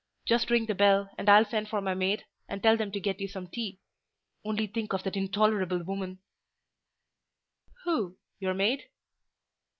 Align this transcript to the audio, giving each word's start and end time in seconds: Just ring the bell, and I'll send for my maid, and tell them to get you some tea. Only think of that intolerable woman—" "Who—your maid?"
Just 0.25 0.49
ring 0.49 0.65
the 0.65 0.73
bell, 0.73 1.11
and 1.19 1.29
I'll 1.29 1.45
send 1.45 1.69
for 1.69 1.79
my 1.79 1.93
maid, 1.93 2.25
and 2.49 2.63
tell 2.63 2.75
them 2.75 2.91
to 2.91 2.99
get 2.99 3.19
you 3.19 3.27
some 3.27 3.45
tea. 3.45 3.79
Only 4.43 4.65
think 4.65 4.93
of 4.93 5.03
that 5.03 5.15
intolerable 5.15 5.83
woman—" 5.83 6.17
"Who—your 7.83 8.55
maid?" 8.55 8.89